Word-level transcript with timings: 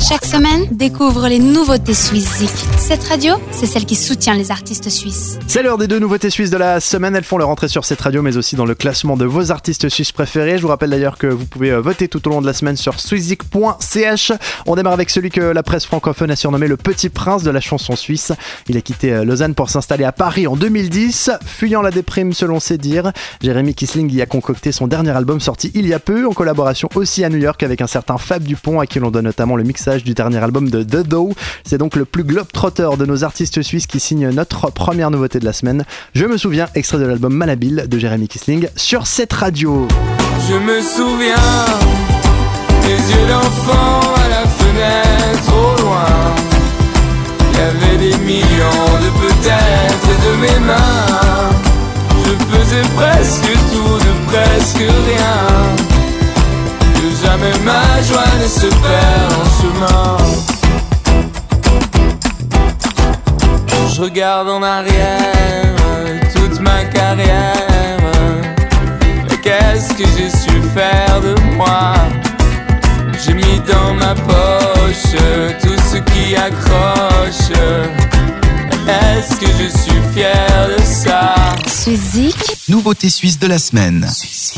Chaque 0.00 0.24
semaine, 0.24 0.66
découvre 0.70 1.28
les 1.28 1.38
nouveautés 1.38 1.92
suisses 1.92 2.42
Cette 2.78 3.04
radio, 3.04 3.34
c'est 3.50 3.66
celle 3.66 3.84
qui 3.84 3.94
soutient 3.94 4.32
les 4.32 4.50
artistes 4.50 4.88
suisses. 4.88 5.38
C'est 5.46 5.62
l'heure 5.62 5.76
des 5.76 5.88
deux 5.88 5.98
nouveautés 5.98 6.30
suisses 6.30 6.48
de 6.48 6.56
la 6.56 6.80
semaine. 6.80 7.14
Elles 7.14 7.24
font 7.24 7.36
leur 7.36 7.50
entrée 7.50 7.68
sur 7.68 7.84
cette 7.84 8.00
radio, 8.00 8.22
mais 8.22 8.38
aussi 8.38 8.56
dans 8.56 8.64
le 8.64 8.74
classement 8.74 9.18
de 9.18 9.26
vos 9.26 9.52
artistes 9.52 9.90
suisses 9.90 10.12
préférés. 10.12 10.56
Je 10.56 10.62
vous 10.62 10.68
rappelle 10.68 10.88
d'ailleurs 10.88 11.18
que 11.18 11.26
vous 11.26 11.44
pouvez 11.44 11.70
euh, 11.70 11.82
voter 11.82 12.08
tout 12.08 12.26
au 12.26 12.30
long 12.30 12.40
de 12.40 12.46
la 12.46 12.54
semaine 12.54 12.78
sur 12.78 12.98
swisszik.ch. 12.98 14.32
On 14.66 14.74
démarre 14.74 14.94
avec 14.94 15.10
celui 15.10 15.28
que 15.28 15.42
la 15.42 15.62
presse 15.62 15.84
francophone 15.84 16.30
a 16.30 16.36
surnommé 16.36 16.66
le 16.66 16.78
petit 16.78 17.10
prince 17.10 17.42
de 17.42 17.50
la 17.50 17.60
chanson 17.60 17.94
suisse. 17.94 18.32
Il 18.68 18.78
a 18.78 18.80
quitté 18.80 19.12
euh, 19.12 19.24
Lausanne 19.26 19.54
pour 19.54 19.68
s'installer 19.68 20.04
à 20.04 20.12
Paris 20.12 20.46
en 20.46 20.56
2010, 20.56 21.30
fuyant 21.44 21.82
la 21.82 21.90
déprime 21.90 22.32
selon 22.32 22.58
ses 22.58 22.78
dires. 22.78 23.12
Jérémy 23.42 23.74
Kisling 23.74 24.10
y 24.10 24.22
a 24.22 24.26
concocté 24.26 24.72
son 24.72 24.86
dernier 24.86 25.10
album 25.10 25.40
sorti 25.40 25.70
il 25.74 25.86
y 25.86 25.92
a 25.92 25.98
peu, 25.98 26.26
en 26.26 26.32
collaboration 26.32 26.88
aussi 26.94 27.22
à 27.22 27.28
New 27.28 27.38
York 27.38 27.62
avec 27.62 27.82
un 27.82 27.86
certain 27.86 28.16
Fab 28.16 28.42
Dupont, 28.42 28.80
à 28.80 28.86
qui 28.86 28.98
l'on 28.98 29.10
donne 29.10 29.26
notamment 29.26 29.56
le 29.56 29.62
mixage 29.62 29.89
du 29.98 30.14
dernier 30.14 30.38
album 30.38 30.70
de 30.70 30.82
The 30.82 31.06
Doe. 31.06 31.32
C'est 31.64 31.78
donc 31.78 31.96
le 31.96 32.04
plus 32.04 32.24
globe-trotter 32.24 32.90
de 32.98 33.04
nos 33.06 33.24
artistes 33.24 33.60
suisses 33.62 33.86
qui 33.86 33.98
signe 33.98 34.30
notre 34.30 34.70
première 34.70 35.10
nouveauté 35.10 35.40
de 35.40 35.44
la 35.44 35.52
semaine. 35.52 35.84
Je 36.14 36.26
me 36.26 36.36
souviens, 36.36 36.68
extrait 36.74 36.98
de 36.98 37.06
l'album 37.06 37.34
Malhabile 37.34 37.86
de 37.88 37.98
Jérémy 37.98 38.28
Kisling 38.28 38.68
sur 38.76 39.06
cette 39.06 39.32
radio. 39.32 39.88
Je 40.48 40.54
me 40.54 40.80
souviens 40.80 41.34
des 42.82 43.12
yeux 43.12 43.26
d'enfant 43.28 44.00
à 44.24 44.28
la 44.28 44.46
fenêtre 44.46 45.52
au 45.52 45.82
loin. 45.82 46.06
Il 47.52 47.58
y 47.58 47.62
avait 47.62 47.98
des 47.98 48.18
millions 48.24 48.90
de 49.02 49.10
peut-être 49.20 50.08
de 50.24 50.40
mes 50.40 50.66
mains. 50.66 51.50
Je 52.24 52.56
faisais 52.56 52.88
presque 52.94 53.52
tout 53.72 53.98
de 53.98 54.30
presque 54.30 54.76
rien 54.76 55.90
jamais 57.22 57.58
ma 57.64 58.02
joie 58.02 58.24
ne 58.40 58.46
se 58.46 58.66
perd 58.66 59.49
Je 63.92 64.02
regarde 64.02 64.48
en 64.48 64.62
arrière 64.62 65.74
toute 66.34 66.60
ma 66.60 66.84
carrière. 66.84 67.96
Qu'est-ce 69.42 69.94
que 69.94 70.04
j'ai 70.16 70.28
su 70.30 70.60
faire 70.74 71.20
de 71.22 71.34
moi? 71.56 71.94
J'ai 73.24 73.34
mis 73.34 73.60
dans 73.60 73.94
ma 73.94 74.14
poche 74.14 75.16
tout 75.62 75.80
ce 75.90 75.96
qui 75.96 76.36
accroche. 76.36 77.50
Est-ce 78.86 79.36
que 79.36 79.46
je 79.46 79.68
suis 79.78 80.00
fier 80.14 80.68
de 80.76 80.82
ça? 80.84 81.34
Nouveauté 82.70 83.08
suisse 83.08 83.36
de 83.40 83.48
la 83.48 83.58
semaine. 83.58 84.06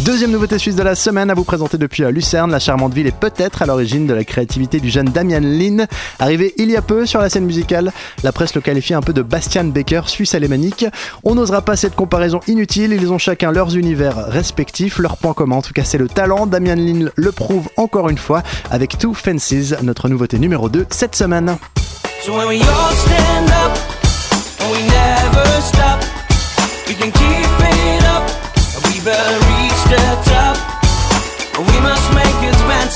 Deuxième 0.00 0.32
nouveauté 0.32 0.58
suisse 0.58 0.74
de 0.74 0.82
la 0.82 0.96
semaine 0.96 1.30
à 1.30 1.34
vous 1.34 1.44
présenter 1.44 1.78
depuis 1.78 2.02
euh, 2.02 2.10
Lucerne. 2.10 2.50
La 2.50 2.58
charmante 2.58 2.92
ville 2.92 3.06
est 3.06 3.16
peut-être 3.16 3.62
à 3.62 3.66
l'origine 3.66 4.08
de 4.08 4.14
la 4.14 4.24
créativité 4.24 4.80
du 4.80 4.90
jeune 4.90 5.06
Damian 5.06 5.38
Lynn. 5.38 5.86
Arrivé 6.18 6.52
il 6.56 6.72
y 6.72 6.76
a 6.76 6.82
peu 6.82 7.06
sur 7.06 7.20
la 7.20 7.30
scène 7.30 7.44
musicale, 7.44 7.92
la 8.24 8.32
presse 8.32 8.56
le 8.56 8.62
qualifie 8.62 8.94
un 8.94 9.00
peu 9.00 9.12
de 9.12 9.22
Bastian 9.22 9.62
Baker 9.66 10.02
suisse 10.06 10.34
alémanique. 10.34 10.86
On 11.22 11.36
n'osera 11.36 11.62
pas 11.62 11.76
cette 11.76 11.94
comparaison 11.94 12.40
inutile, 12.48 12.98
ils 13.00 13.12
ont 13.12 13.18
chacun 13.18 13.52
leurs 13.52 13.76
univers 13.76 14.16
respectifs, 14.26 14.98
leurs 14.98 15.16
points 15.16 15.32
communs. 15.32 15.58
En 15.58 15.62
tout 15.62 15.72
cas, 15.72 15.84
c'est 15.84 15.96
le 15.96 16.08
talent. 16.08 16.46
Damian 16.48 16.74
Lynn 16.74 17.12
le 17.14 17.30
prouve 17.30 17.68
encore 17.76 18.08
une 18.08 18.18
fois 18.18 18.42
avec 18.72 18.98
Two 18.98 19.14
Fences, 19.14 19.80
notre 19.84 20.08
nouveauté 20.08 20.40
numéro 20.40 20.68
2 20.68 20.86
cette 20.90 21.14
semaine. 21.14 21.56
We 26.90 26.96
can 26.96 27.12
keep 27.12 27.60
it 27.60 27.99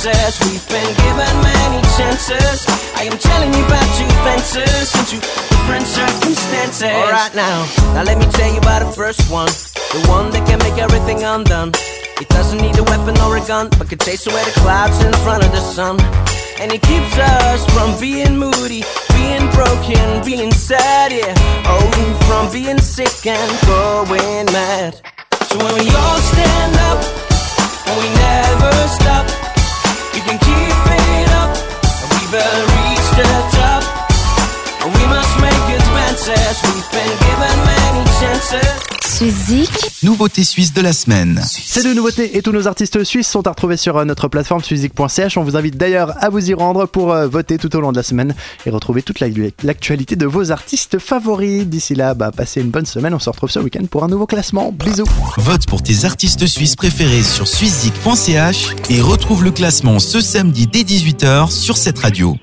advances. 0.05 0.41
We've 0.51 0.69
been 0.69 0.93
given 0.97 1.33
many 1.43 1.81
chances. 1.97 2.67
I 2.97 3.05
am 3.05 3.17
telling 3.19 3.53
you 3.55 3.65
about 3.65 3.89
two 3.97 4.11
fences 4.25 4.93
into 5.01 5.21
different 5.21 5.87
circumstances. 5.87 6.83
Alright 6.83 7.35
now, 7.35 7.65
now 7.95 8.03
let 8.03 8.19
me 8.19 8.27
tell 8.33 8.51
you 8.53 8.59
about 8.59 8.85
the 8.85 8.93
first 8.93 9.31
one. 9.31 9.49
The 9.93 10.05
one 10.09 10.31
that 10.31 10.47
can 10.47 10.59
make 10.59 10.79
everything 10.79 11.25
undone. 11.25 11.73
It 12.21 12.29
doesn't 12.29 12.61
need 12.61 12.79
a 12.79 12.85
weapon 12.85 13.19
or 13.21 13.37
a 13.37 13.47
gun, 13.47 13.69
but 13.79 13.89
can 13.89 13.99
chase 13.99 14.27
away 14.27 14.45
the 14.45 14.53
clouds 14.61 15.03
in 15.03 15.13
front 15.25 15.45
of 15.45 15.51
the 15.53 15.61
sun. 15.61 16.01
And 16.61 16.73
it 16.73 16.83
keeps 16.83 17.17
us 17.19 17.65
from 17.75 17.99
being 17.99 18.37
moody, 18.37 18.85
being 19.17 19.51
broken, 19.51 20.25
being 20.25 20.53
sad, 20.53 21.13
yeah. 21.13 21.35
Oh, 21.67 21.85
from 22.29 22.53
being 22.53 22.79
sick 22.79 23.27
and 23.27 23.51
going 23.67 24.47
mad. 24.53 25.01
So 25.49 25.59
when 25.59 25.75
we 25.75 25.89
all 25.91 26.21
stand 26.33 26.77
up 26.91 27.25
we 27.99 28.09
never 28.11 28.73
stop, 28.89 29.34
chances. 36.55 36.95
Nouveauté 40.03 40.45
suisse 40.45 40.73
de 40.73 40.81
la 40.81 40.93
semaine. 40.93 41.41
Ces 41.45 41.83
deux 41.83 41.95
nouveautés 41.95 42.37
et 42.37 42.43
tous 42.43 42.53
nos 42.53 42.67
artistes 42.67 43.05
suisses 43.05 43.29
sont 43.29 43.47
à 43.47 43.51
retrouver 43.51 43.77
sur 43.77 43.97
euh, 43.97 44.05
notre 44.05 44.29
plateforme 44.29 44.63
suizik.ch. 44.63 45.37
On 45.37 45.43
vous 45.43 45.57
invite 45.57 45.77
d'ailleurs 45.77 46.15
à 46.23 46.31
vous 46.31 46.51
y 46.51 46.55
rendre 46.55 46.87
pour 46.87 47.13
euh, 47.13 47.29
voter 47.29 47.59
tout 47.59 47.75
au 47.77 47.81
long 47.81 47.93
de 47.93 47.97
la 47.97 48.03
semaine 48.03 48.35
et 48.67 48.71
retrouver 48.71 49.03
toute 49.03 49.21
l'actualité 49.21 50.17
de 50.17 50.27
vos 50.27 50.51
artistes 50.51 50.99
favoris. 50.99 51.67
D'ici 51.67 51.95
là, 51.95 52.15
bah, 52.15 52.33
passez 52.37 52.61
une 52.61 52.71
bonne 52.71 52.87
semaine. 52.87 53.15
On 53.15 53.19
se 53.19 53.31
retrouve 53.31 53.51
ce 53.51 53.61
week-end 53.61 53.87
pour 53.87 54.05
un 54.05 54.09
nouveau 54.09 54.27
classement. 54.27 54.73
Bisous. 54.73 55.05
Vote 55.39 55.67
pour 55.67 55.83
tes 55.83 56.05
artistes 56.05 56.47
suisses 56.47 56.77
préférés 56.77 57.23
sur 57.23 57.47
suizik.ch 57.47 58.75
et 58.91 59.01
retrouve 59.01 59.45
le 59.45 59.53
classement 59.53 59.99
ce 59.99 60.21
samedi 60.21 60.67
dès 60.67 60.83
18h 60.83 61.51
sur 61.51 61.77
cette 61.77 61.99
radio. 61.99 62.37